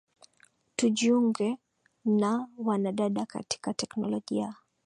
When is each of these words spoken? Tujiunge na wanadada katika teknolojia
Tujiunge 0.75 1.57
na 2.05 2.47
wanadada 2.57 3.25
katika 3.25 3.73
teknolojia 3.73 4.55